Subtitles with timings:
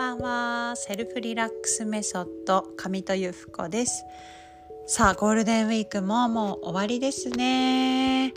[0.00, 0.76] ばんは。
[0.76, 4.06] セルフリラックスメソッド上戸由布子です。
[4.86, 8.32] さあゴールデンウィークももう終わりですね。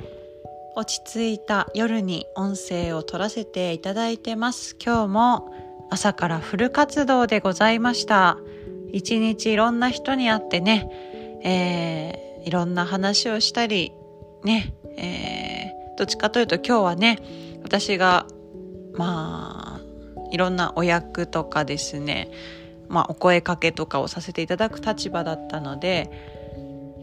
[0.75, 4.75] 落ち着いた夜に音声を取らせていただいてます。
[4.77, 5.53] 今日も
[5.89, 8.37] 朝からフル活動でございました。
[8.91, 10.89] 一日いろんな人に会ってね、
[11.45, 13.93] えー、いろんな話をしたり
[14.43, 17.19] ね、えー、どっちかというと今日はね
[17.63, 18.27] 私が
[18.95, 19.62] まあ
[20.33, 22.29] いろんなお役とかですね、
[22.89, 26.09] まあ、お声かけとかをさせていただく立場だったので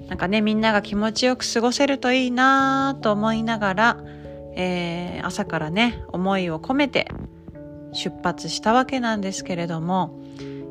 [0.09, 4.05] なんかねみんなが気持ちよく過ごせるといいなと思いながら、
[4.56, 7.09] えー、朝からね思いを込めて
[7.93, 10.20] 出発したわけなんですけれども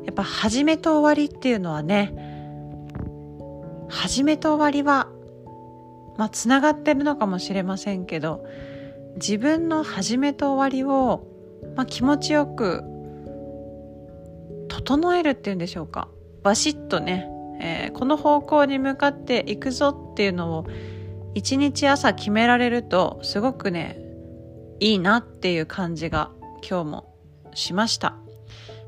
[0.04, 2.14] やっぱ始めと終わりっていうのはね
[3.88, 5.08] 始めと終わりは
[6.18, 8.44] まあつながってるのかもしれませんけど
[9.16, 11.26] 自分の始めと終わりを、
[11.76, 12.82] まあ、気持ちよく
[14.68, 16.08] 整えるっていうんでしょうか。
[16.42, 17.28] バシッとね、
[17.60, 20.66] えー、この方向に向かっていくぞっていうのを
[21.34, 23.98] 一日朝決められるとすごくね
[24.80, 26.30] いいなっていう感じが
[26.68, 27.14] 今日も
[27.54, 28.16] しました。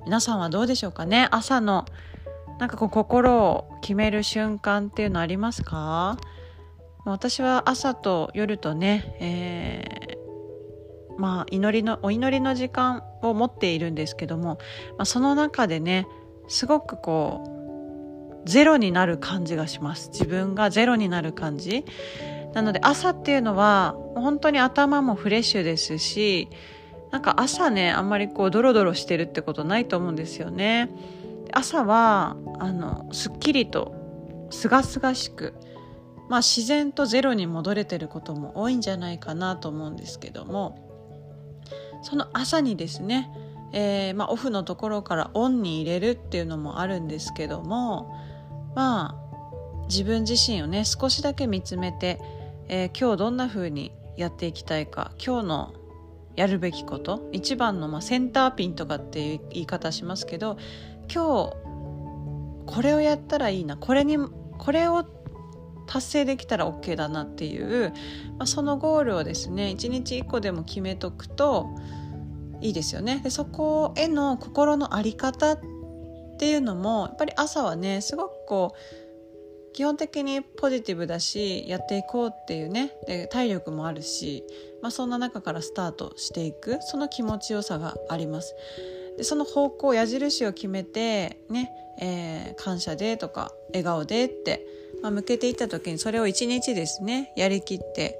[0.05, 1.29] 皆さんはどうでしょうかね？
[1.31, 1.84] 朝の
[2.59, 6.17] なんかこう心を決める瞬間っていうのありますか？
[7.05, 10.11] 私は朝と夜とね、え、
[11.18, 14.58] まあ祈りのお祈りの時間を持っているんですけども、
[14.96, 16.06] まあ、その中でね
[16.48, 20.10] すごくこうゼロになる感じがします。
[20.12, 21.84] 自分がゼロになる感じ。
[22.55, 26.48] なので朝っていうのは本当に頭もフレッシュですし
[27.10, 30.90] なんか朝ねあんまりこうドロドロしてるってことないと思うんですよね。
[31.52, 33.94] 朝はあのすっきりと
[34.50, 35.55] すがすがしく
[36.33, 40.92] まあ、自然とゼロに戻れてることも多いんじゃないかなと思うんですけども
[42.03, 43.31] その朝にですね、
[43.72, 48.14] えー、まあ、オフのところからオンに入れるっていうのもあるんですけども
[48.74, 49.23] まあ
[49.89, 52.20] 自分自身をね少しだけ見つめて、
[52.68, 55.74] えー、今日どんな風にやっていきたいか今日の
[56.36, 60.57] やるべきこと一番の、まあ、センターピンとかっていう言い方しますけど
[61.13, 61.57] 今日
[62.67, 64.17] これをやったらいいなこれに
[64.58, 65.05] これを
[65.92, 67.92] 達成できたら OK だなっていう、
[68.39, 71.69] まあ、そのゴールをですね1日1個でも決めとくと
[72.63, 73.20] いいですよね。
[73.23, 75.61] でそこへの心の在り方っ
[76.39, 84.45] ていうのもやっぱり朝はねすごくこう基本的にポジティブだしやっていこうっていうねで体力もあるし、
[84.81, 88.55] まあ、そんな中からスタートしていくその気持ちよさがあります。
[89.19, 91.70] でその方向矢印を決めてね、
[92.01, 94.67] えー、感謝でとか笑顔でって
[95.02, 98.18] まあ、向けていった時にそれを一日ですねやりきって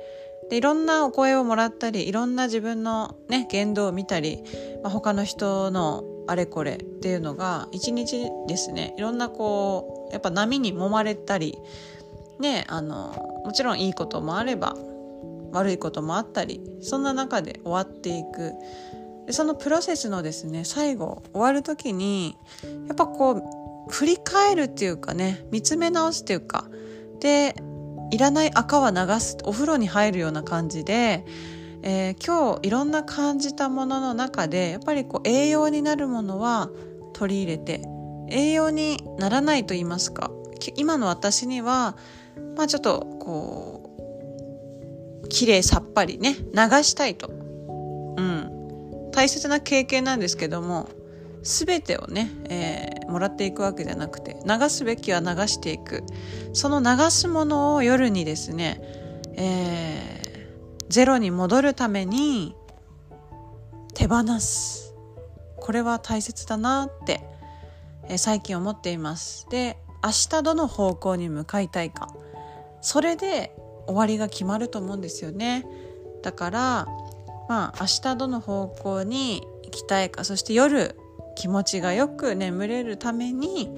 [0.50, 4.43] でいろんなお声をもらったりいろんな自分のね言動を見たり、
[4.82, 8.94] まあ、他の人のあれこれっていうのが一日ですね。
[8.97, 11.59] いろんなこうやっぱ波に揉まれたり
[12.38, 14.76] ねあのもちろんいいこともあれば
[15.53, 18.53] 悪いこともあったりそんな中で終わっていく。
[19.31, 22.37] そのプロセスのですね最後終わる時に
[22.88, 23.43] やっぱこう
[23.92, 26.66] 振り返るっていうかね見つめ直すっていうか
[27.20, 27.54] で
[28.10, 31.25] いらない赤は流すお風呂に入るような感じで、
[31.82, 36.70] えー、今日いろんな感じたものの中でやっぱりこう栄養になるものは
[37.12, 37.82] 取り入れて
[38.28, 40.31] 栄養にならないと言いますか
[40.76, 41.97] 今の私には
[42.56, 43.91] まあちょっとこ
[45.25, 47.32] う綺麗さっぱりね流したいと、う
[48.20, 50.88] ん、大切な経験なんですけども
[51.42, 56.03] 全てをね、えー、もらっていくわけじゃなくて流すべきは流していく。
[56.53, 58.81] その流すものを夜にですね、
[59.37, 62.56] えー、ゼロに戻るために
[63.95, 64.95] 手放す。
[65.61, 67.21] これは大切だなって、
[68.09, 69.47] えー、最近思っています。
[69.50, 72.09] で明日どの方向に向かいたいか。
[72.81, 73.55] それで
[73.87, 75.65] 終わりが決まると思うんですよね。
[76.23, 76.87] だから
[77.49, 80.25] まあ明日どの方向に行きたいか。
[80.25, 80.97] そして夜
[81.34, 83.70] 気持ちがよく眠れるために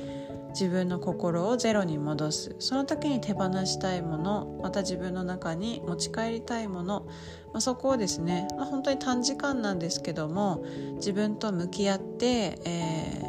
[0.50, 7.06] 自分の心をゼロに戻すその時に手放したいものまた自分の中に持ち帰りたいもの、
[7.52, 10.64] まあ、そこをですね、まあ、本当に短時間なんですけども
[10.94, 13.20] 自分と向き合って、え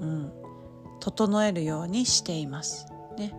[0.00, 0.32] うん、
[1.00, 2.86] 整えるようにしています。
[3.18, 3.34] ね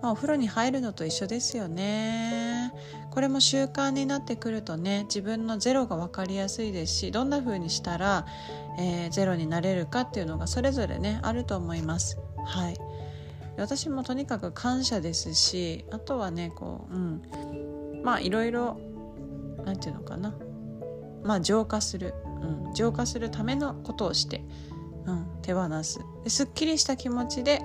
[0.00, 2.47] まあ、お風呂に入るのと一緒ですよね。
[3.10, 8.26] これも習慣になってくるとね自分のゼロが分かりやすいですしどんな風にしたら、
[8.78, 12.18] えー、ゼロになれるかっていうのがそれぞれねあると思います。
[12.44, 12.76] はい。
[13.56, 18.02] 私もとにかく感謝ですしあとはねこううん。
[18.04, 18.78] まあいろいろ
[19.64, 20.34] 何て言うのかな。
[21.24, 22.14] まあ浄化する。
[22.40, 24.44] うん、浄化するためのことをして、
[25.06, 25.98] うん、手放す。
[26.22, 27.60] ですっきりした気持ちで、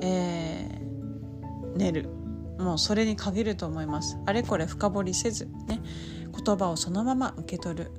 [0.00, 2.15] えー、寝る。
[2.58, 4.18] もうそれに限ると思います。
[4.26, 5.80] あれこれ深掘りせずね
[6.44, 7.90] 言葉をそのまま受け取る。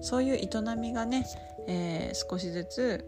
[0.00, 1.26] そういう営みがね、
[1.66, 3.04] えー、少しずつ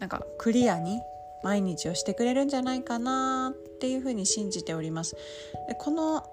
[0.00, 1.00] なんかクリアに
[1.42, 5.16] 毎日をしてくれるんじゃないかなっていうふうに信じております。
[5.68, 6.24] でこの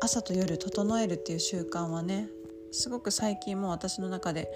[0.00, 2.28] 朝と夜整えるっていう習慣はね
[2.72, 4.50] すごく最近も私の中で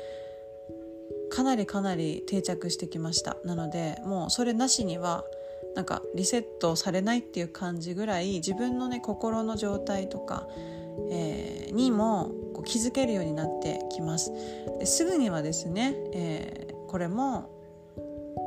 [1.30, 3.36] かなりかなり定着してきました。
[3.44, 5.24] なのでもうそれなしには
[5.74, 10.48] なんかリセットされないっていう感じぐらい自分のね心の状態とか、
[11.10, 14.32] えー、にもこう気づけるようになってきます。
[14.78, 17.50] ですぐにはですね、えー、これも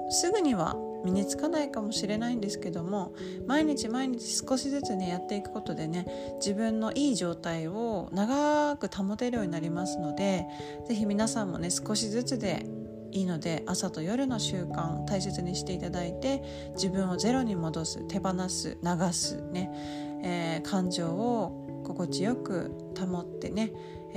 [0.10, 3.14] すぐには身につかないかもしれないんですけども
[3.48, 6.06] 毎日毎日少しずつねやっていくことでね
[6.36, 10.46] 自分のいい状態を長く保てるようになりますので
[10.88, 12.66] 是非皆さんもね少しずつで
[13.12, 16.44] いいので朝と夜の習慣大切にしていただいて
[16.74, 19.72] 自分をゼロに戻す手放す流すね、
[20.24, 23.72] えー、感情を心地よく保ってね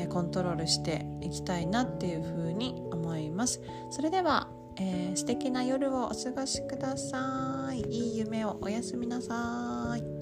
[0.09, 3.61] コントロールしていきたいなっていうふうに思います。
[3.91, 7.83] それでは、えー、素敵な夜をお過ごしください。
[7.83, 10.14] いい夢をおやすみなさい。